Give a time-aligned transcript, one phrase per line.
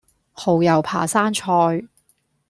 [0.33, 1.85] 蠔油扒生菜